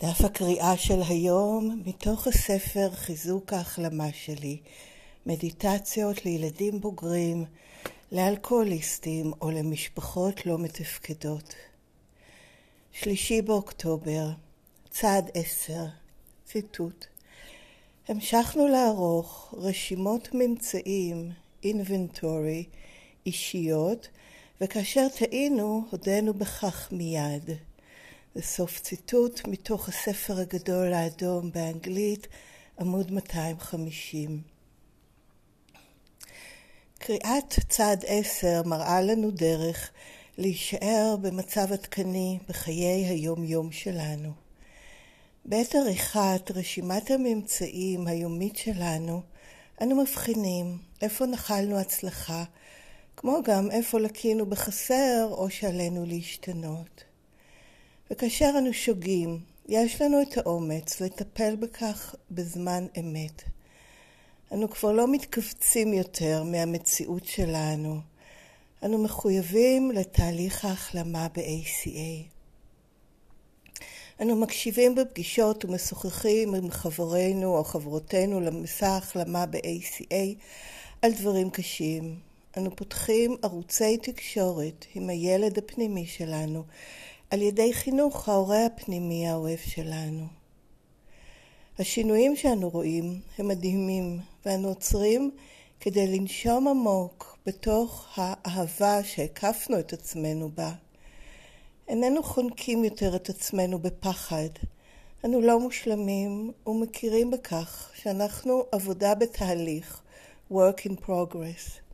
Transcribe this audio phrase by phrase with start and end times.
[0.00, 4.60] דף הקריאה של היום מתוך הספר חיזוק ההחלמה שלי,
[5.26, 7.44] מדיטציות לילדים בוגרים,
[8.12, 11.54] לאלכוהוליסטים או למשפחות לא מתפקדות.
[12.92, 14.28] שלישי באוקטובר,
[14.90, 15.84] צעד עשר,
[16.44, 17.06] ציטוט:
[18.08, 21.30] המשכנו לערוך רשימות ממצאים,
[21.64, 22.76] inventory,
[23.26, 24.08] אישיות,
[24.60, 27.50] וכאשר טעינו, הודינו בכך מיד.
[28.34, 32.26] זה סוף ציטוט מתוך הספר הגדול האדום באנגלית,
[32.80, 34.42] עמוד 250.
[36.98, 39.90] קריאת צעד עשר מראה לנו דרך
[40.38, 44.32] להישאר במצב עדכני בחיי היום-יום שלנו.
[45.44, 49.22] בעת עריכת רשימת הממצאים היומית שלנו,
[49.82, 52.44] אנו מבחינים איפה נחלנו הצלחה,
[53.16, 57.09] כמו גם איפה לקינו בחסר או שעלינו להשתנות.
[58.12, 63.42] וכאשר אנו שוגים, יש לנו את האומץ לטפל בכך בזמן אמת.
[64.52, 68.00] אנו כבר לא מתכווצים יותר מהמציאות שלנו.
[68.82, 72.26] אנו מחויבים לתהליך ההחלמה ב-ACA.
[74.20, 80.34] אנו מקשיבים בפגישות ומשוחחים עם חברינו או חברותינו למסע ההחלמה ב-ACA
[81.02, 82.18] על דברים קשים.
[82.56, 86.64] אנו פותחים ערוצי תקשורת עם הילד הפנימי שלנו
[87.30, 90.26] על ידי חינוך ההורה הפנימי האוהב שלנו.
[91.78, 95.30] השינויים שאנו רואים הם מדהימים, ואנו עוצרים
[95.80, 100.72] כדי לנשום עמוק בתוך האהבה שהקפנו את עצמנו בה.
[101.88, 104.48] איננו חונקים יותר את עצמנו בפחד.
[105.24, 110.02] אנו לא מושלמים ומכירים בכך שאנחנו עבודה בתהליך,
[110.52, 111.89] work in progress.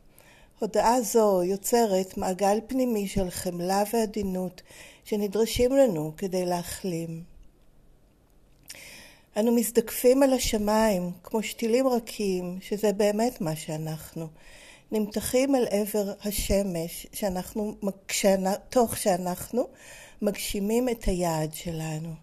[0.59, 4.61] הודעה זו יוצרת מעגל פנימי של חמלה ועדינות
[5.05, 7.23] שנדרשים לנו כדי להחלים.
[9.37, 14.27] אנו מזדקפים על השמיים כמו שתילים רכים, שזה באמת מה שאנחנו.
[14.91, 17.75] נמתחים אל עבר השמש, שאנחנו,
[18.69, 19.67] תוך שאנחנו
[20.21, 22.13] מגשימים את היעד שלנו.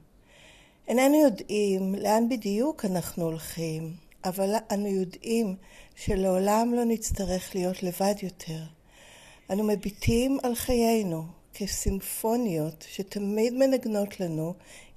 [0.89, 3.93] איננו יודעים לאן בדיוק אנחנו הולכים,
[4.25, 5.57] אבל אנו יודעים
[5.97, 8.62] שלעולם לא נצטרך להיות לבד יותר.
[9.51, 11.25] אנו מביטים על חיינו
[11.55, 14.55] כסימפוניות שתמיד מנגנות לנו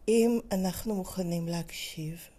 [0.07, 2.29] אם אנחנו מוכנים להקשיב.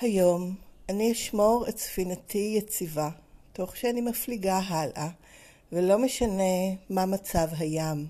[0.00, 0.54] היום
[0.88, 3.10] אני אשמור את ספינתי יציבה,
[3.52, 5.08] תוך שאני מפליגה הלאה,
[5.72, 8.06] ולא משנה מה מצב הים.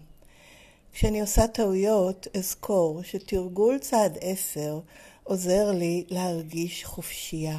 [0.93, 4.81] כשאני עושה טעויות, אזכור שתרגול צעד עשר
[5.28, 7.59] עוזר לי להרגיש חופשייה.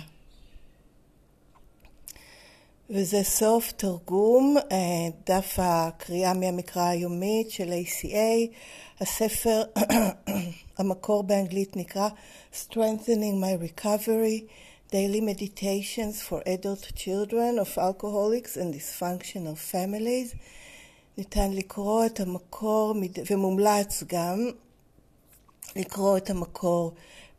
[2.90, 4.78] וזה סוף תרגום אה,
[5.26, 8.54] דף הקריאה מהמקרא היומית של ACA.
[9.02, 9.64] הספר,
[10.78, 12.10] המקור באנגלית נקרא
[12.54, 14.42] Strengthening My Recovery,
[14.92, 20.36] Daily Meditations for Adult Children of Alcoholics and Dysfunctional Families.
[21.18, 22.96] ניתן לקרוא את המקור,
[23.30, 24.50] ומומלץ גם
[25.76, 26.92] לקרוא את המקור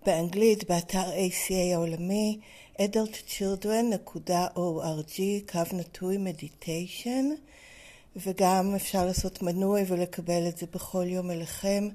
[0.06, 2.38] באנגלית באתר ACA העולמי.
[2.80, 5.20] adultchildren.org,
[5.52, 7.24] קו נטוי מדיטיישן,
[8.16, 11.88] וגם אפשר לעשות מנוי ולקבל את זה בכל יום אליכם,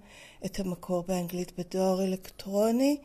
[0.46, 2.98] את המקור באנגלית בדואר אלקטרוני.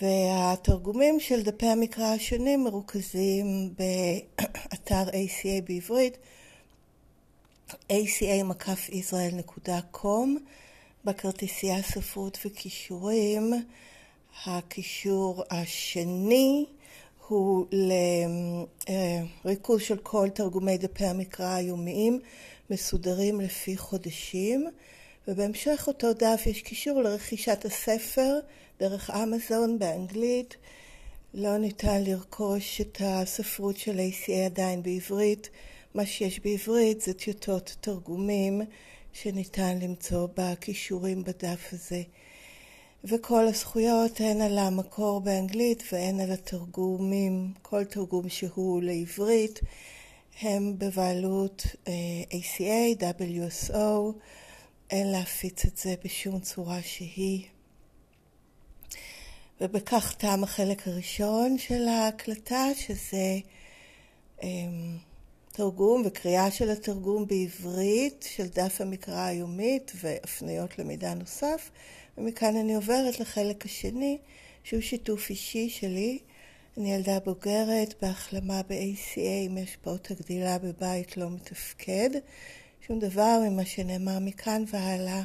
[0.00, 6.18] והתרגומים של דפי המקרא השונים מרוכזים באתר ACA בעברית,
[7.70, 10.28] aca-israel.com,
[11.04, 13.52] בכרטיסייה ספרות וכישורים.
[14.46, 16.66] הקישור השני
[17.28, 17.66] הוא
[19.44, 22.20] לריכוז של כל תרגומי דפי המקרא היומיים
[22.70, 24.66] מסודרים לפי חודשים
[25.28, 28.38] ובהמשך אותו דף יש קישור לרכישת הספר
[28.80, 30.56] דרך אמזון באנגלית.
[31.34, 35.50] לא ניתן לרכוש את הספרות של ACA עדיין בעברית.
[35.94, 38.62] מה שיש בעברית זה טיוטות תרגומים
[39.12, 42.02] שניתן למצוא בכישורים בדף הזה
[43.06, 49.60] וכל הזכויות הן על המקור באנגלית והן על התרגומים, כל תרגום שהוא לעברית
[50.40, 51.66] הם בבעלות
[52.30, 54.12] ACA, WSO,
[54.90, 57.44] אין להפיץ את זה בשום צורה שהיא.
[59.60, 63.38] ובכך תם החלק הראשון של ההקלטה, שזה
[65.52, 71.70] תרגום וקריאה של התרגום בעברית של דף המקרא היומית והפניות למידע נוסף.
[72.18, 74.18] ומכאן אני עוברת לחלק השני,
[74.64, 76.18] שהוא שיתוף אישי שלי.
[76.76, 82.10] אני ילדה בוגרת בהחלמה ב-ACA עם השפעות הגדילה בבית לא מתפקד.
[82.86, 85.22] שום דבר ממה שנאמר מכאן והלאה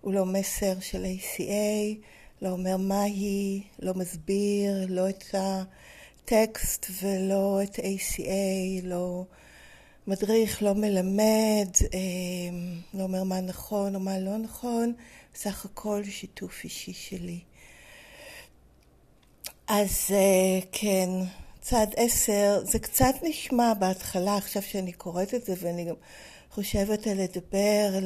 [0.00, 1.96] הוא לא מסר של ACA,
[2.42, 9.24] לא אומר מה היא, לא מסביר, לא את הטקסט ולא את ACA, לא
[10.06, 14.92] מדריך, לא מלמד, אמ, לא אומר מה נכון או מה לא נכון,
[15.34, 17.40] סך הכל שיתוף אישי שלי.
[19.68, 21.08] אז אה, כן,
[21.60, 25.94] צד עשר, זה קצת נשמע בהתחלה, עכשיו שאני קוראת את זה, ואני גם
[26.50, 27.98] חושבת על לדבר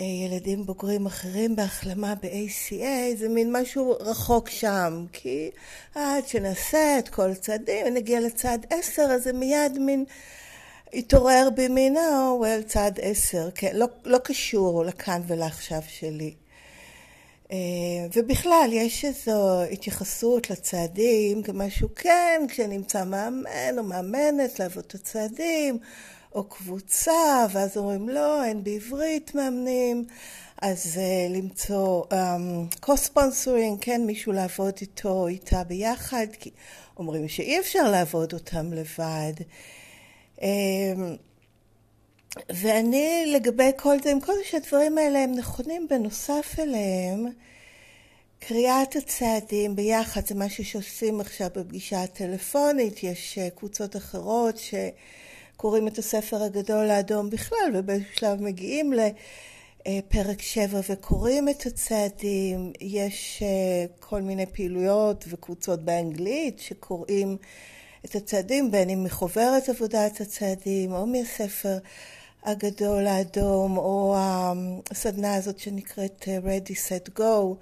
[0.00, 5.50] לילדים בוגרים אחרים בהחלמה ב-ACA, זה מין משהו רחוק שם, כי
[5.94, 10.04] עד שנעשה את כל הצעדים ונגיע לצד עשר, אז זה מיד מין
[10.92, 11.48] התעורר
[11.96, 16.34] או, well, צד עשר, כן, לא, לא קשור לכאן ולעכשיו שלי.
[17.52, 17.56] אה,
[18.16, 25.78] ובכלל, יש איזו התייחסות לצעדים כמשהו כן, כשנמצא מאמן או מאמנת לעבוד את הצעדים,
[26.34, 30.04] או קבוצה, ואז אומרים לא, אין בעברית מאמנים,
[30.62, 32.04] אז uh, למצוא
[32.82, 36.50] co-sponsoring, um, כן, מישהו לעבוד איתו או איתה ביחד, כי
[36.96, 39.32] אומרים שאי אפשר לעבוד אותם לבד.
[40.40, 40.44] Um,
[42.48, 47.26] ואני לגבי כל זה, עם כל זה שהדברים האלה הם נכונים בנוסף אליהם,
[48.38, 55.98] קריאת הצעדים ביחד זה משהו שעושים עכשיו בפגישה הטלפונית, יש אה, קבוצות אחרות שקוראים את
[55.98, 58.92] הספר הגדול האדום בכלל ובאיזשהו שלב מגיעים
[59.86, 67.36] לפרק שבע וקוראים את הצעדים, יש אה, כל מיני פעילויות וקבוצות באנגלית שקוראים
[68.04, 71.78] את הצעדים בין אם מחוברת עבודת הצעדים או מהספר
[72.42, 74.16] הגדול האדום, או
[74.90, 77.54] הסדנה הזאת שנקראת אה, Ready Set Go,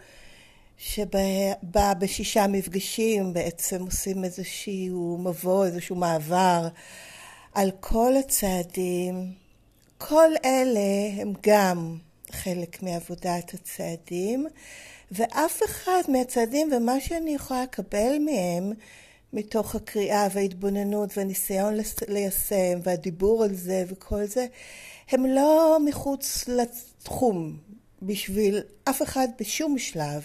[0.78, 6.68] שבה בשישה מפגשים בעצם עושים איזשהו מבוא, איזשהו מעבר
[7.54, 9.32] על כל הצעדים.
[9.98, 11.96] כל אלה הם גם
[12.30, 14.46] חלק מעבודת הצעדים,
[15.12, 18.72] ואף אחד מהצעדים ומה שאני יכולה לקבל מהם
[19.32, 21.74] מתוך הקריאה וההתבוננות והניסיון
[22.08, 24.46] ליישם והדיבור על זה וכל זה,
[25.10, 27.56] הם לא מחוץ לתחום
[28.02, 30.22] בשביל אף אחד בשום שלב.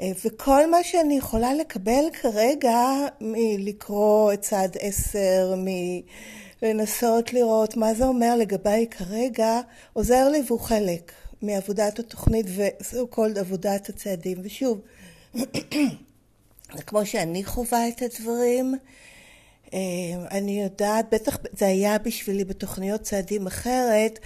[0.00, 2.78] אה, וכל מה שאני יכולה לקבל כרגע
[3.20, 5.54] מלקרוא את צד עשר,
[6.62, 9.60] מלנסות לראות מה זה אומר לגביי כרגע,
[9.92, 11.12] עוזר לי והוא חלק
[11.42, 14.38] מעבודת התוכנית וזהו כל עבודת הצעדים.
[14.42, 14.80] ושוב,
[16.80, 18.74] כמו שאני חווה את הדברים.
[19.74, 19.78] אה,
[20.30, 24.18] אני יודעת, בטח זה היה בשבילי בתוכניות צעדים אחרת.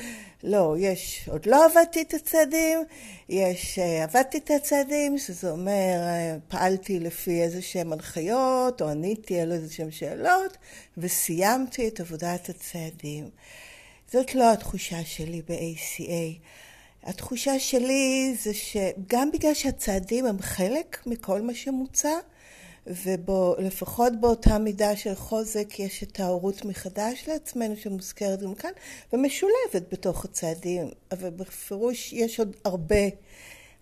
[0.43, 2.85] לא, יש, עוד לא עבדתי את הצעדים,
[3.29, 9.41] יש, אה, עבדתי את הצעדים, שזה אומר, אה, פעלתי לפי איזה שהם הנחיות, או עניתי
[9.41, 10.57] על איזה שהם שאלות,
[10.99, 13.31] וסיימתי את עבודת הצעדים.
[14.13, 16.39] זאת לא התחושה שלי ב-ACA.
[17.03, 22.13] התחושה שלי זה שגם בגלל שהצעדים הם חלק מכל מה שמוצע,
[22.87, 28.71] ולפחות באותה מידה של חוזק יש את ההורות מחדש לעצמנו שמוזכרת גם כאן
[29.13, 33.05] ומשולבת בתוך הצעדים, אבל בפירוש יש עוד הרבה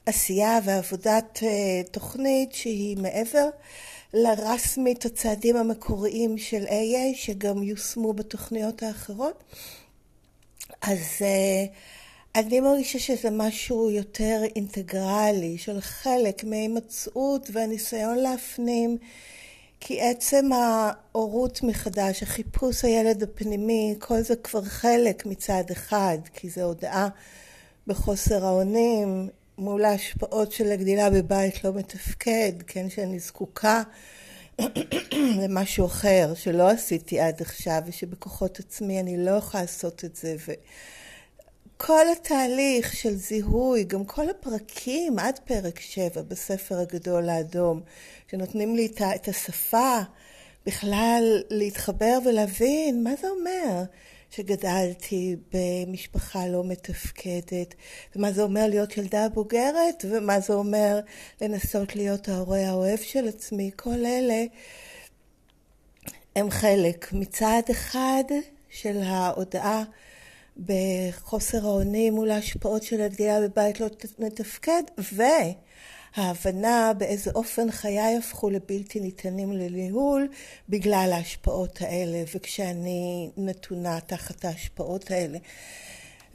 [0.07, 3.49] עשייה ועבודת אה, תוכנית שהיא מעבר
[4.15, 9.45] לרסמית הצעדים המקוריים של AA שגם יושמו בתוכניות האחרות.
[10.83, 11.71] אז uh,
[12.37, 18.99] אני מרגישה שזה משהו יותר אינטגרלי, של חלק מההימצאות והניסיון להפנים,
[19.81, 26.63] כי עצם ההורות מחדש, החיפוש הילד הפנימי, כל זה כבר חלק מצד אחד, כי זו
[26.63, 27.09] הודעה
[27.87, 29.29] בחוסר האונים
[29.59, 33.83] מול ההשפעות של הגדילה בבית לא מתפקד, כן, שאני זקוקה
[35.43, 40.37] למשהו אחר שלא עשיתי עד עכשיו ושבכוחות עצמי אני לא יכולה לעשות את זה.
[40.47, 40.53] ו...
[41.87, 47.81] כל התהליך של זיהוי, גם כל הפרקים עד פרק שבע בספר הגדול האדום,
[48.31, 49.99] שנותנים לי את השפה
[50.67, 53.83] בכלל להתחבר ולהבין מה זה אומר
[54.31, 57.75] שגדלתי במשפחה לא מתפקדת,
[58.17, 61.01] ומה זה אומר להיות ילדה בוגרת, ומה זה אומר
[61.41, 64.45] לנסות להיות ההורה האוהב של עצמי, כל אלה
[66.37, 67.13] הם חלק.
[67.13, 68.25] מצד אחד
[68.71, 69.85] של ההודעה
[70.57, 73.87] בחוסר האונים מול ההשפעות של הגדילה בבית לא
[74.19, 74.83] מתפקד,
[76.17, 80.29] וההבנה באיזה אופן חיי הפכו לבלתי ניתנים לניהול
[80.69, 85.39] בגלל ההשפעות האלה, וכשאני נתונה תחת ההשפעות האלה.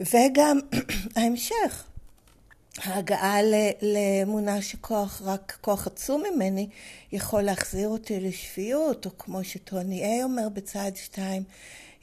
[0.00, 0.58] וגם
[1.16, 1.84] ההמשך,
[2.78, 3.38] ההגעה
[3.82, 6.68] לאמונה שכוח, רק כוח עצום ממני,
[7.12, 11.42] יכול להחזיר אותי לשפיות, או כמו שטוני איי אומר בצעד שתיים,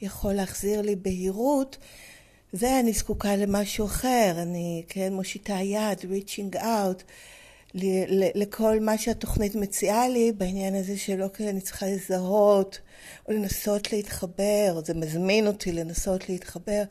[0.00, 1.76] יכול להחזיר לי בהירות.
[2.52, 7.02] זה אני זקוקה למשהו אחר, אני כן מושיטה יד, reaching out,
[8.34, 12.78] לכל מה שהתוכנית מציעה לי בעניין הזה שלא כי אני צריכה לזהות
[13.28, 16.82] או לנסות להתחבר, זה מזמין אותי לנסות להתחבר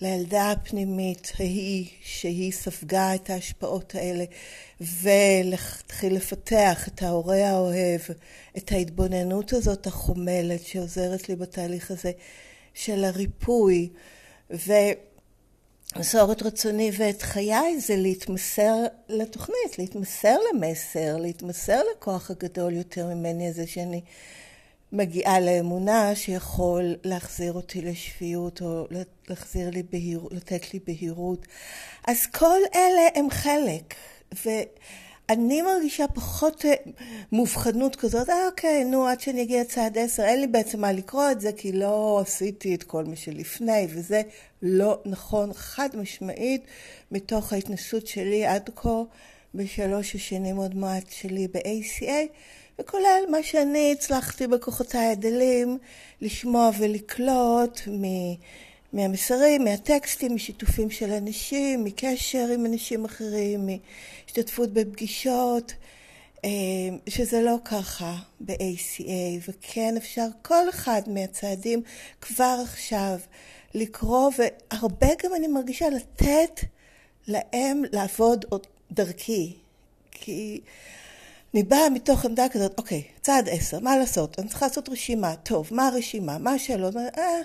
[0.00, 4.24] לילדה הפנימית ההיא שהיא ספגה את ההשפעות האלה
[4.80, 8.00] ולהתחיל לפתח את ההורה האוהב,
[8.56, 12.12] את ההתבוננות הזאת החומלת שעוזרת לי בתהליך הזה
[12.74, 13.88] של הריפוי
[15.96, 18.74] ומסורת רצוני ואת חיי זה להתמסר
[19.08, 24.00] לתוכנית, להתמסר למסר, להתמסר לכוח הגדול יותר ממני הזה שאני
[24.92, 28.86] מגיעה לאמונה שיכול להחזיר אותי לשפיות או
[29.28, 31.46] להחזיר לי בהירות, לתת לי בהירות.
[32.06, 33.94] אז כל אלה הם חלק.
[35.32, 36.74] ואני מרגישה פחות אה,
[37.32, 41.30] מובחנות כזאת, אה אוקיי, נו, עד שאני אגיע צעד עשר, אין לי בעצם מה לקרוא
[41.30, 44.22] את זה, כי לא עשיתי את כל מה שלפני, וזה
[44.62, 46.62] לא נכון חד משמעית
[47.10, 49.02] מתוך ההתנסות שלי עד כה
[49.54, 52.28] בשלוש השנים עוד מעט שלי ב-ACA.
[52.78, 55.78] וכולל מה שאני הצלחתי בכוחותיי הדלים
[56.20, 57.80] לשמוע ולקלוט
[58.92, 65.72] מהמסרים, מהטקסטים, משיתופים של אנשים, מקשר עם אנשים אחרים, מהשתתפות בפגישות,
[66.44, 66.50] אה,
[67.08, 71.82] שזה לא ככה ב-ACA, וכן אפשר כל אחד מהצעדים
[72.20, 73.18] כבר עכשיו
[73.74, 76.60] לקרוא, והרבה גם אני מרגישה לתת
[77.26, 78.44] להם לעבוד
[78.92, 79.52] דרכי.
[80.10, 80.60] כי
[81.54, 84.38] אני באה מתוך עמדה כזאת, אוקיי, צעד עשר, מה לעשות?
[84.38, 85.36] אני צריכה לעשות רשימה.
[85.36, 86.38] טוב, מה הרשימה?
[86.38, 86.96] מה השאלות?
[86.96, 87.40] אה,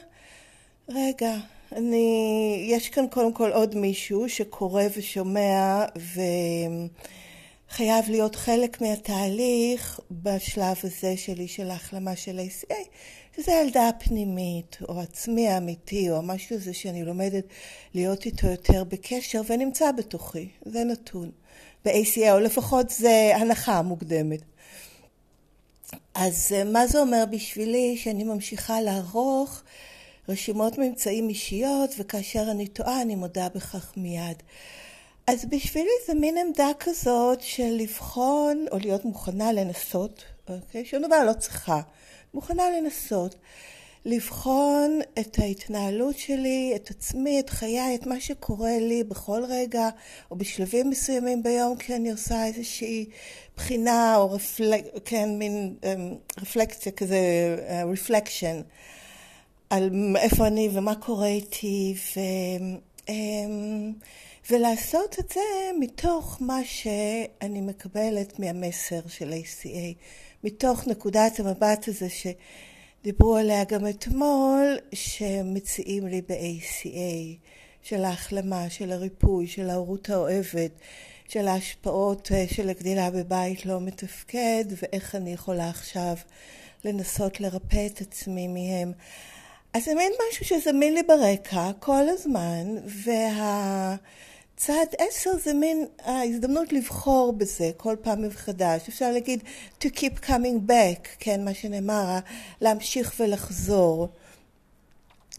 [0.89, 1.35] רגע,
[1.71, 2.67] אני...
[2.69, 5.85] יש כאן קודם כל עוד מישהו שקורא ושומע
[7.71, 12.73] וחייב להיות חלק מהתהליך בשלב הזה שלי של ההחלמה של ה-ACA,
[13.35, 17.43] שזה הילדה הפנימית, או עצמי האמיתי, או משהו הזה שאני לומדת
[17.93, 21.31] להיות איתו יותר בקשר ונמצא בתוכי, זה נתון.
[21.85, 24.41] ב-ACA, או לפחות זה הנחה מוקדמת.
[26.15, 29.61] אז אה, מה זה אומר בשבילי שאני ממשיכה לערוך
[30.29, 34.43] רשימות ממצאים אישיות, וכאשר אני טועה אני מודה בכך מיד.
[35.27, 40.85] אז בשבילי זה מין עמדה כזאת של לבחון או להיות מוכנה לנסות, אוקיי?
[40.85, 41.81] שום דבר לא צריכה,
[42.33, 43.35] מוכנה לנסות.
[44.05, 49.89] לבחון את ההתנהלות שלי, את עצמי, את חיי, את מה שקורה לי בכל רגע
[50.31, 53.05] או בשלבים מסוימים ביום כי אני עושה איזושהי
[53.55, 57.17] בחינה או רפלק, כן, מין um, רפלקציה כזה,
[57.57, 58.63] uh, reflection
[59.69, 62.19] על איפה אני ומה קורה איתי ו,
[63.07, 63.11] um,
[64.49, 65.41] ולעשות את זה
[65.79, 69.95] מתוך מה שאני מקבלת מהמסר של ACA,
[70.43, 72.27] מתוך נקודת המבט הזה ש...
[73.03, 77.37] דיברו עליה גם אתמול, שמציעים לי ב-ACA,
[77.81, 80.71] של ההחלמה, של הריפוי, של ההורות האוהבת,
[81.27, 86.15] של ההשפעות אה, של הגדילה בבית לא מתפקד, ואיך אני יכולה עכשיו
[86.85, 88.91] לנסות לרפא את עצמי מהם.
[89.77, 93.95] אז זה מין משהו שזמין לי ברקע כל הזמן, וה...
[94.57, 98.87] צעד עשר זה מין ההזדמנות לבחור בזה כל פעם מחדש.
[98.89, 99.43] אפשר להגיד
[99.81, 102.17] to keep coming back, כן, מה שנאמר,
[102.61, 104.07] להמשיך ולחזור.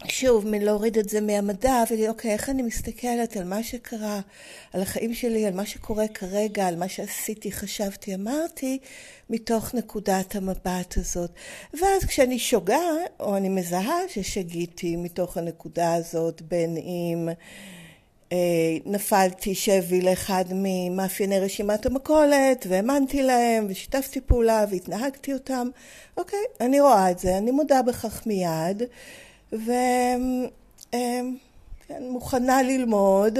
[0.07, 4.19] שוב, מלהוריד את זה מהמדע ולהגיד, אוקיי, איך אני מסתכלת על מה שקרה,
[4.73, 8.79] על החיים שלי, על מה שקורה כרגע, על מה שעשיתי, חשבתי, אמרתי,
[9.29, 11.31] מתוך נקודת המבט הזאת.
[11.73, 12.81] ואז כשאני שוגה,
[13.19, 17.29] או אני מזהה ששגיתי מתוך הנקודה הזאת, בין אם...
[18.31, 25.67] אה, נפלתי שבי לאחד ממאפייני רשימת המכולת והאמנתי להם ושיתפתי פעולה והתנהגתי אותם.
[26.17, 28.83] אוקיי, אני רואה את זה, אני מודה בכך מיד
[31.89, 33.39] ומוכנה אה, ללמוד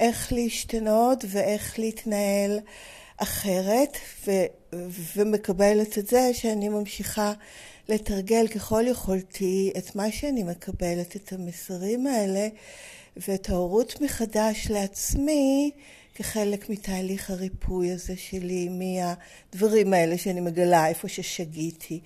[0.00, 2.60] איך להשתנות ואיך להתנהל
[3.16, 3.96] אחרת
[4.26, 4.30] ו,
[5.16, 7.32] ומקבלת את זה שאני ממשיכה
[7.88, 12.48] לתרגל ככל יכולתי את מה שאני מקבלת, את המסרים האלה
[13.16, 15.70] ואת ההורות מחדש לעצמי
[16.14, 22.00] כחלק מתהליך הריפוי הזה שלי מהדברים האלה שאני מגלה איפה ששגיתי.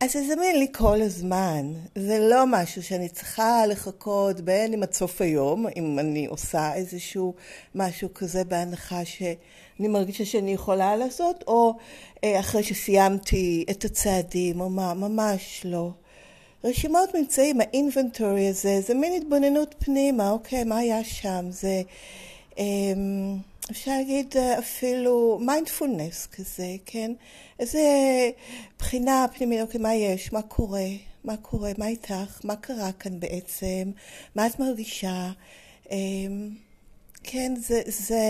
[0.00, 4.92] אז זה זמין לי כל הזמן, זה לא משהו שאני צריכה לחכות בין אם עד
[4.92, 7.34] סוף היום, אם אני עושה איזשהו
[7.74, 11.74] משהו כזה בהנחה שאני מרגישה שאני יכולה לעשות, או
[12.24, 15.90] אה, אחרי שסיימתי את הצעדים, או מה, ממש לא.
[16.64, 21.46] רשימות ממצאים, האינבנטורי הזה, זה מין התבוננות פנימה, אוקיי, מה היה שם?
[21.50, 21.82] זה,
[23.70, 27.12] אפשר להגיד אפילו מיינדפולנס כזה, כן?
[27.58, 27.80] איזה
[28.78, 30.32] בחינה פנימית, אוקיי, מה יש?
[30.32, 30.86] מה קורה?
[31.24, 31.72] מה קורה?
[31.78, 32.40] מה איתך?
[32.44, 33.90] מה קרה כאן בעצם?
[34.34, 35.30] מה את מרגישה?
[35.90, 36.50] אמ,
[37.24, 38.22] כן, זה, זה,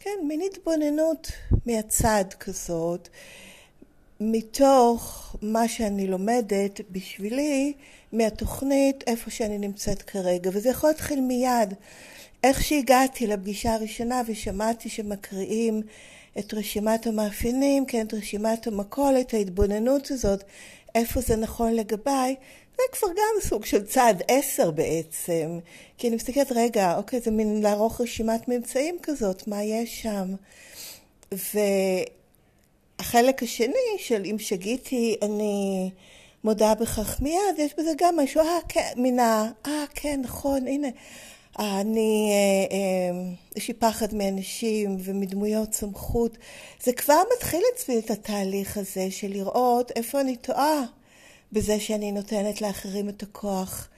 [0.00, 1.32] כן, מין התבוננות
[1.66, 3.08] מהצד כזאת,
[4.20, 7.72] מתוך מה שאני לומדת בשבילי,
[8.12, 10.50] מהתוכנית, איפה שאני נמצאת כרגע.
[10.52, 11.74] וזה יכול להתחיל מיד.
[12.44, 15.82] איך שהגעתי לפגישה הראשונה ושמעתי שמקריאים
[16.38, 20.44] את רשימת המאפיינים, כן, את רשימת המכולת, ההתבוננות הזאת,
[20.94, 22.34] איפה זה נכון לגביי,
[22.76, 25.58] זה כבר גם סוג של צעד עשר בעצם.
[25.98, 30.34] כי אני מסתכלת, רגע, אוקיי, זה מין לערוך רשימת ממצאים כזאת, מה יש שם?
[33.00, 35.90] והחלק השני של אם שגיתי, אני
[36.44, 39.50] מודה בכך מיד, יש בזה גם משהו, אה, כן, מן ה...
[39.66, 40.88] אה, כן, נכון, הנה.
[41.58, 46.38] אני, אה, אה, יש לי פחד מאנשים ומדמויות סמכות.
[46.82, 50.82] זה כבר מתחיל אצלי את התהליך הזה של לראות איפה אני טועה
[51.52, 53.88] בזה שאני נותנת לאחרים את הכוח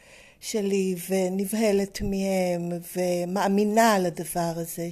[0.41, 4.89] שלי ונבהלת מהם ומאמינה על הדבר הזה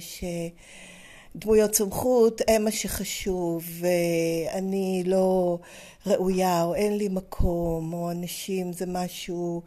[1.35, 5.57] שדמויות סמכות הם מה שחשוב ואני לא
[6.05, 9.61] ראויה או אין לי מקום או אנשים זה משהו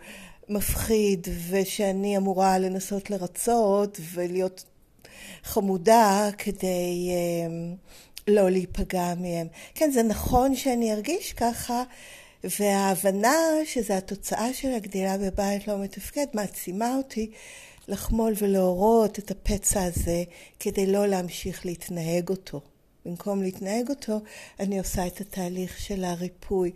[0.48, 4.64] מפחיד ושאני אמורה לנסות לרצות ולהיות
[5.42, 7.74] חמודה כדי אה,
[8.28, 9.46] לא להיפגע מהם.
[9.74, 11.82] כן, זה נכון שאני ארגיש ככה,
[12.44, 17.30] וההבנה שזה התוצאה של הגדילה בבית לא מתפקד מעצימה אותי
[17.88, 20.22] לחמול ולהורות את הפצע הזה
[20.60, 22.60] כדי לא להמשיך להתנהג אותו.
[23.04, 24.20] במקום להתנהג אותו,
[24.60, 26.70] אני עושה את התהליך של הריפוי.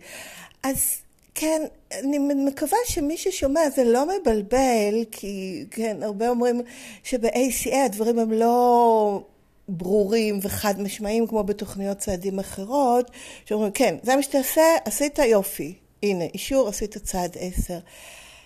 [0.63, 1.03] אז
[1.35, 1.61] כן,
[1.91, 6.61] אני מקווה שמי ששומע זה לא מבלבל, כי כן, הרבה אומרים
[7.03, 9.23] שב-ACA הדברים הם לא
[9.67, 13.11] ברורים וחד משמעיים כמו בתוכניות צעדים אחרות,
[13.45, 15.73] שאומרים, כן, זה מה שתעשה, עשית יופי,
[16.03, 17.79] הנה, אישור, עשית צעד עשר.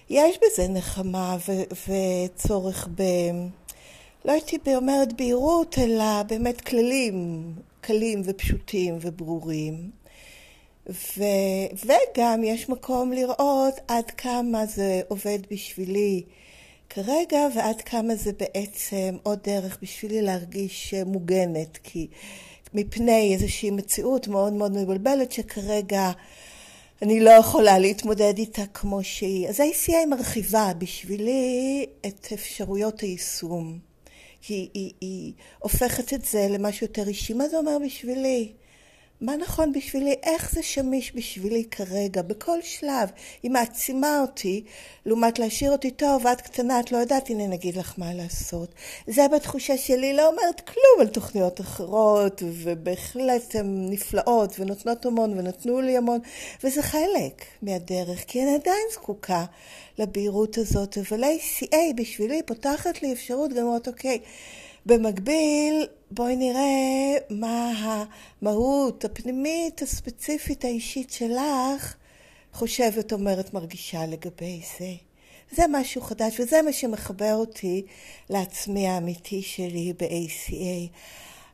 [0.10, 1.94] יש בזה נחמה ו-
[2.34, 3.04] וצורך ב...
[4.26, 7.44] לא הייתי אומרת בהירות, אלא באמת כללים
[7.82, 9.92] קלים ופשוטים וברורים.
[10.90, 11.24] ו,
[11.86, 16.24] וגם יש מקום לראות עד כמה זה עובד בשבילי
[16.90, 22.08] כרגע ועד כמה זה בעצם עוד דרך בשבילי להרגיש מוגנת כי
[22.74, 26.12] מפני איזושהי מציאות מאוד מאוד מבלבלת שכרגע
[27.02, 29.50] אני לא יכולה להתמודד איתה כמו שהיא.
[29.50, 33.80] אז ה-ACA מרחיבה בשבילי את אפשרויות היישום.
[34.42, 37.34] כי היא, היא, היא הופכת את זה למשהו יותר אישי.
[37.34, 38.52] מה זה אומר בשבילי?
[39.22, 43.10] מה נכון בשבילי, איך זה שמיש בשבילי כרגע, בכל שלב.
[43.44, 44.64] היא מעצימה אותי,
[45.06, 48.70] לעומת להשאיר אותי טוב, את קטנה, את לא יודעת, הנה נגיד לך מה לעשות.
[49.08, 55.82] זה בתחושה שלי לא אומרת כלום על תוכניות אחרות, ובהחלט הן נפלאות, ונותנות המון, ונתנו
[55.82, 56.20] לי המון,
[56.64, 59.46] וזה חלק מהדרך, כי אני עדיין זקוקה
[59.98, 64.20] לבהירות הזאת, אבל ACA בשבילי פותחת לי אפשרות גם לראות, אוקיי,
[64.88, 67.72] במקביל, בואי נראה מה
[68.42, 71.96] המהות הפנימית, הספציפית, האישית שלך
[72.54, 74.94] חושבת, אומרת, מרגישה לגבי זה.
[75.52, 77.86] זה משהו חדש, וזה מה שמחבר אותי
[78.30, 80.98] לעצמי האמיתי שלי ב-ACA.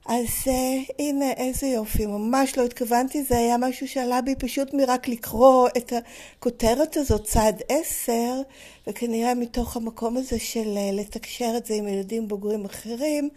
[0.06, 5.08] אז uh, הנה, איזה יופי, ממש לא התכוונתי, זה היה משהו שעלה בי פשוט מרק
[5.08, 8.42] לקרוא את הכותרת הזאת, צעד עשר,
[8.88, 13.30] וכנראה מתוך המקום הזה של uh, לתקשר את זה עם ילדים בוגרים אחרים,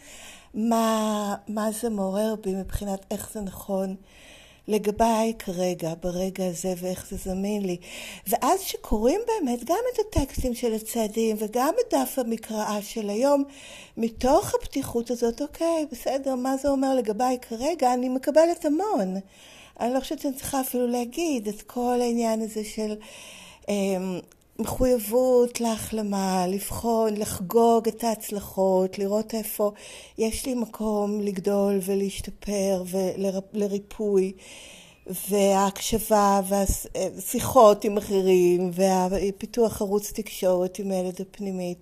[0.55, 3.97] מה, מה זה מעורר בי מבחינת איך זה נכון
[4.69, 7.77] לגביי כרגע, ברגע הזה, ואיך זה זמין לי.
[8.27, 13.45] ואז שקוראים באמת גם את הטקסטים של הצעדים וגם את דף המקראה של היום,
[13.97, 17.95] מתוך הפתיחות הזאת, אוקיי, בסדר, מה זה אומר לגביי כרגע?
[17.95, 19.15] אני מקבלת המון.
[19.81, 22.95] אני לא חושבת שאני צריכה אפילו להגיד את כל העניין הזה של
[23.69, 24.21] אמ,
[24.59, 29.73] מחויבות להחלמה, לבחון, לחגוג את ההצלחות, לראות איפה
[30.19, 34.33] יש לי מקום לגדול ולהשתפר ולריפוי,
[35.31, 38.71] וההקשבה והשיחות עם אחרים,
[39.11, 41.79] ופיתוח ערוץ תקשורת עם הילד הפנימית,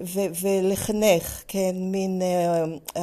[0.00, 3.00] ו- ולחנך, כן, מין uh, uh,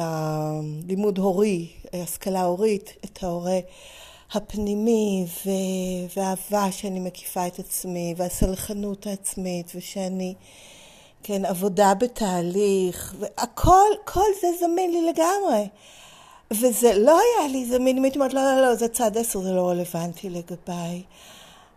[0.88, 3.58] לימוד הורי, השכלה הורית, את ההורה.
[4.32, 5.26] הפנימי
[6.16, 10.34] והאהבה שאני מקיפה את עצמי והסלחנות העצמית ושאני,
[11.22, 15.68] כן, עבודה בתהליך והכל, כל זה זמין לי לגמרי.
[16.50, 19.52] וזה לא היה לי זמין אם הייתי אומרת לא, לא, לא, זה צעד עשר, זה
[19.52, 21.02] לא רלוונטי לגביי.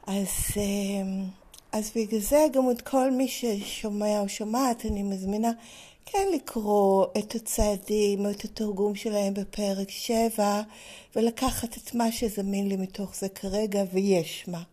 [0.08, 1.24] אז, אמ,
[1.72, 5.52] אז בגלל זה גם את כל מי ששומע או שומעת אני מזמינה
[6.06, 10.62] כן לקרוא את הצעדים או את התרגום שלהם בפרק 7
[11.16, 14.64] ולקחת את מה שזמין לי מתוך זה כרגע, ויש מה.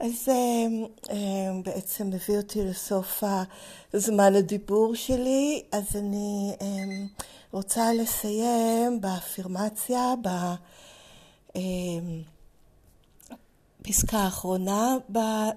[0.00, 0.66] אז זה
[1.64, 3.22] בעצם מביא אותי לסוף
[3.94, 6.52] הזמן הדיבור שלי, אז אני
[7.52, 10.14] רוצה לסיים באפירמציה,
[13.80, 14.96] בפסקה האחרונה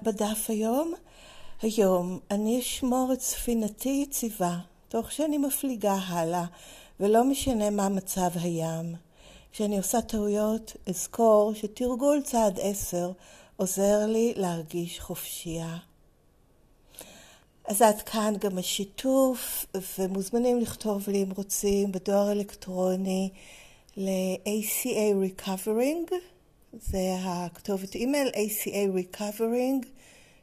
[0.03, 0.93] בדף היום.
[1.61, 6.45] היום אני אשמור את ספינתי יציבה, תוך שאני מפליגה הלאה,
[6.99, 8.95] ולא משנה מה מצב הים.
[9.51, 13.11] כשאני עושה טעויות, אזכור שתרגול צעד עשר
[13.57, 15.77] עוזר לי להרגיש חופשייה.
[17.67, 19.65] אז עד כאן גם השיתוף,
[19.99, 23.29] ומוזמנים לכתוב לי אם רוצים בדואר אלקטרוני
[23.97, 26.13] ל-ACA Recovering,
[26.73, 29.85] זה הכתובת אימייל ACA Recovering,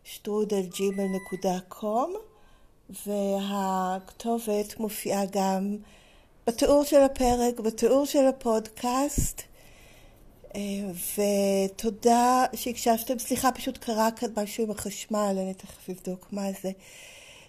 [0.05, 2.15] שטרודלג'ימל.קום,
[3.07, 5.77] והכתובת מופיעה גם
[6.47, 9.43] בתיאור של הפרק, בתיאור של הפודקאסט.
[11.17, 16.71] ותודה שהקשבתם, סליחה, פשוט קרה כאן משהו עם החשמל, אני תכף אבדוק מה זה.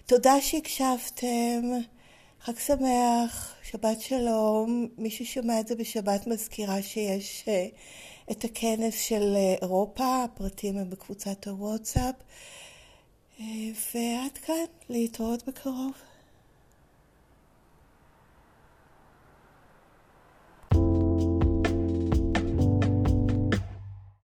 [0.06, 1.62] תודה שהקשבתם,
[2.40, 4.88] חג שמח, שבת שלום.
[4.98, 7.44] מי ששומע את זה בשבת מזכירה שיש
[8.30, 12.14] את הכנס של אירופה, הפרטים הם בקבוצת הוואטסאפ.
[13.40, 15.92] ועד כאן, להתראות בקרוב.